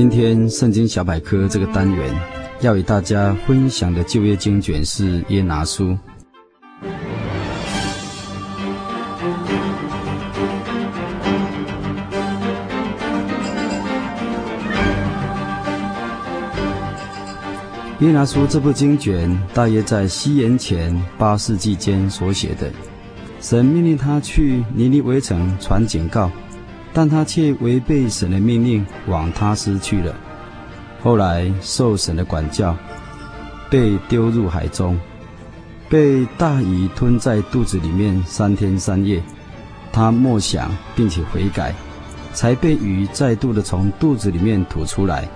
[0.00, 2.18] 今天圣经小百科这个单元
[2.62, 5.94] 要与大家分享的旧约经卷是耶拿书。
[17.98, 22.72] 耶拿书这部经卷大约在西元前八世纪间所写的。
[23.42, 26.30] 神命令他去尼尼微城传警告。
[26.92, 30.14] 但他却违背神的命令，往他施去了。
[31.02, 32.76] 后来受神的管教，
[33.70, 34.98] 被丢入海中，
[35.88, 39.22] 被大鱼吞在肚子里面三天三夜。
[39.92, 41.74] 他默想并且悔改，
[42.32, 45.28] 才被鱼再度的从肚子里面吐出来，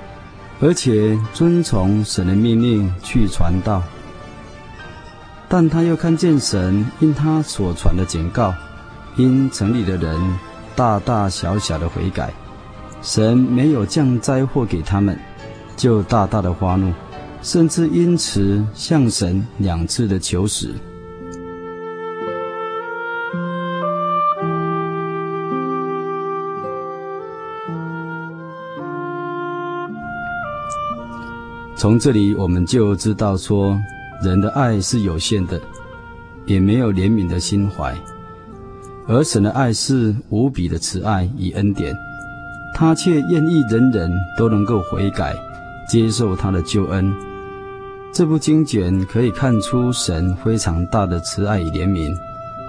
[0.61, 3.83] 而且遵从神的命令去传道。
[5.49, 8.53] 但他又看见神因他所传的警告，
[9.17, 10.54] 因城里的人。
[10.77, 12.33] 大大小小的悔改，
[13.01, 15.17] 神没有降灾祸给他们，
[15.77, 16.93] 就大大的发怒，
[17.43, 20.75] 甚至因此向神两次的求死。
[31.77, 33.79] 从这里我们就知道说，
[34.23, 35.61] 人的爱是有限的，
[36.47, 37.95] 也没有怜悯的心怀。
[39.07, 41.95] 而神的爱是无比的慈爱与恩典，
[42.75, 45.35] 他却愿意人人都能够悔改，
[45.89, 47.13] 接受他的救恩。
[48.13, 52.15] 这部经卷可以看出神非常大的慈爱与怜悯，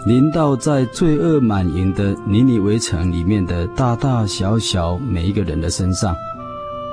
[0.05, 6.15] 临到在罪恶满盈的尼尼微城里面的大大小小每一个人的身上。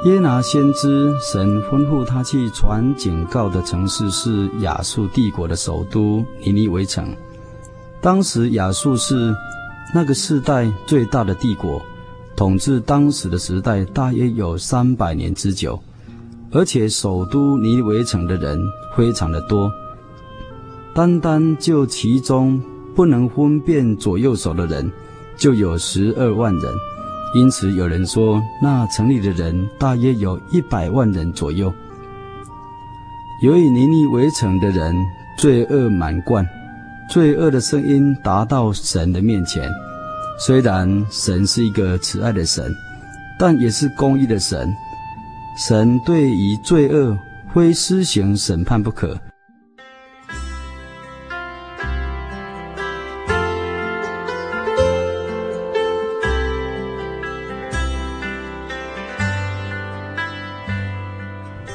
[0.04, 7.06] 耶拿先知，神吩咐他去传警告的城市是亚述帝国的首都尼尼微城。
[8.02, 9.32] 当时亚述是
[9.94, 11.80] 那个世代最大的帝国，
[12.34, 15.80] 统治当时的时代大约有三百年之久，
[16.50, 18.58] 而且首都尼尼微城的人
[18.96, 19.70] 非常的多，
[20.92, 22.60] 单单就其中
[22.96, 24.90] 不能分辨左右手的人
[25.36, 26.74] 就有十二万人，
[27.36, 31.72] 因此有人说那城里的人大约有一百万人左右。
[33.44, 34.92] 由于尼尼围城的人
[35.38, 36.44] 罪恶满贯。
[37.08, 39.70] 罪恶的声音达到神的面前，
[40.38, 42.74] 虽然神是一个慈爱的神，
[43.38, 44.72] 但也是公义的神。
[45.58, 47.18] 神对于罪恶
[47.52, 49.18] 非施行审判不可。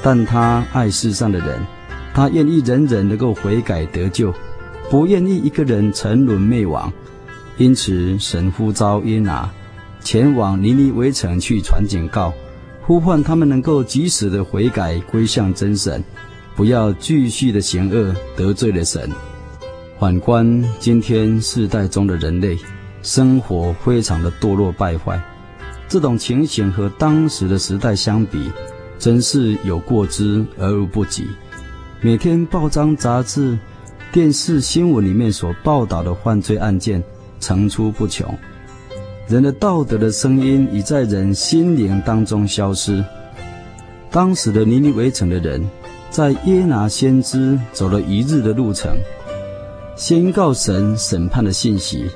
[0.02, 1.60] 但他爱世上的人，
[2.14, 4.34] 他愿意人人能够悔改得救。
[4.90, 6.92] 不愿意一个人沉沦灭亡，
[7.58, 9.50] 因此神呼召约拿
[10.00, 12.34] 前往尼尼微城去传警告，
[12.82, 16.02] 呼唤他们能够及时的悔改归向真神，
[16.56, 19.10] 不要继续的行恶得罪了神。
[20.00, 22.58] 反观今天世代中的人类，
[23.02, 25.22] 生活非常的堕落败坏，
[25.90, 28.50] 这种情形和当时的时代相比，
[28.98, 31.28] 真是有过之而无不及。
[32.00, 33.58] 每天报章杂志。
[34.12, 37.04] 电视新闻里面所报道的犯罪案件
[37.40, 38.34] 层出不穷，
[39.28, 43.04] 人的道德的声音已在人心灵当中消失。
[44.10, 45.62] 当时的尼尼微城的人，
[46.10, 48.96] 在耶拿先知走了一日的路程，
[49.96, 52.10] 宣告神审判的信息，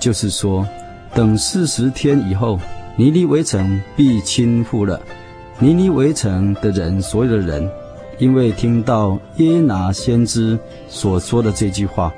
[0.00, 0.66] 就是说，
[1.14, 2.58] 等四十天以后，
[2.96, 5.00] 尼尼微城必倾覆了。
[5.58, 7.70] 尼尼微城的人，所有的人。
[8.18, 10.58] 因为听到耶拿先知
[10.88, 12.12] 所说的这句话，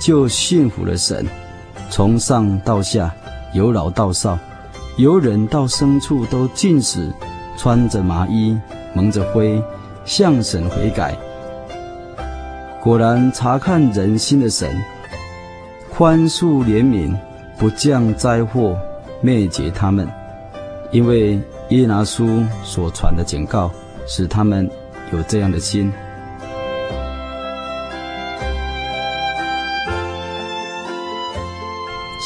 [0.00, 1.26] 就信服了神。
[1.90, 3.14] 从上到下，
[3.54, 4.38] 由老到少，
[4.98, 7.10] 由人到牲畜，都尽使
[7.56, 8.58] 穿着麻衣，
[8.94, 9.62] 蒙着灰，
[10.04, 11.16] 向神悔改。
[12.82, 14.70] 果然，查看人心的神，
[15.90, 17.16] 宽恕怜悯，
[17.58, 18.76] 不降灾祸，
[19.20, 20.06] 灭绝他们。
[20.90, 21.40] 因为
[21.70, 23.70] 耶拿书所传的警告，
[24.06, 24.70] 使他们。
[25.12, 25.92] 有这样的心。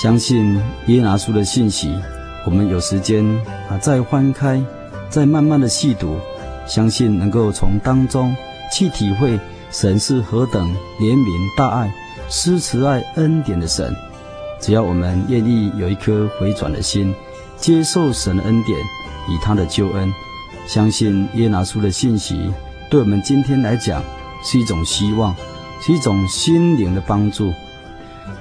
[0.03, 1.95] 相信耶拿书的信息，
[2.45, 3.25] 我们有时间
[3.71, 4.61] 啊，再翻开，
[5.09, 6.19] 再慢慢的细读，
[6.67, 8.35] 相信能够从当中
[8.73, 9.39] 去体会
[9.71, 10.69] 神是何等
[10.99, 11.93] 怜悯大爱、
[12.29, 13.95] 施慈爱恩典的神。
[14.61, 17.15] 只要我们愿意有一颗回转的心，
[17.57, 18.77] 接受神的恩典，
[19.29, 20.13] 以他的救恩，
[20.67, 22.53] 相信耶拿书的信息，
[22.93, 24.05] 对我们今天来讲
[24.45, 25.35] 是一种希望，
[25.81, 27.51] 是一种心灵的帮助，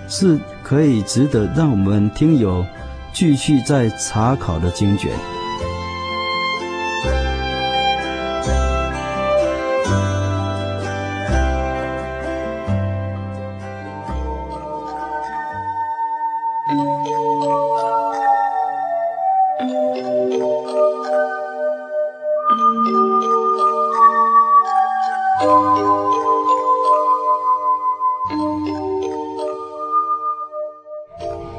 [0.10, 2.66] 是可以值得让我们听友
[3.14, 5.10] 继续在查考的经卷。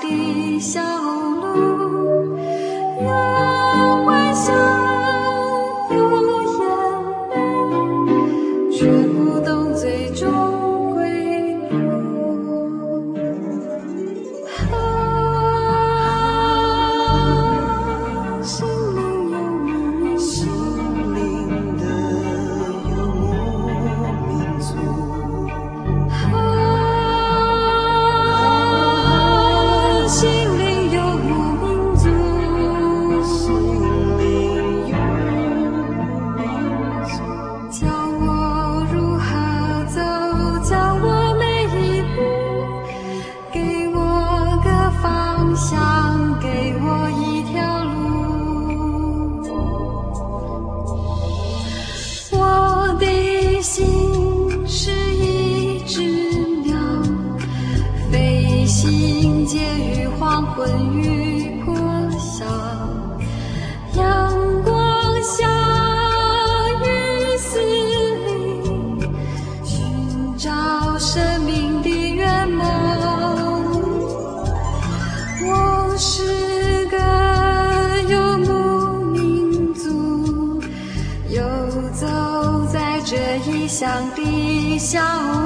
[0.00, 0.60] Ký
[70.98, 72.66] 生命的圆满。
[75.42, 76.96] 我是个
[78.08, 80.60] 游牧民族，
[81.28, 81.42] 游
[81.92, 82.06] 走
[82.72, 83.16] 在这
[83.46, 85.45] 异乡的小屋。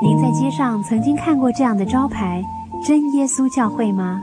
[0.00, 2.42] 您在街上曾经看过这样的招牌
[2.86, 4.22] “真耶稣教会”吗？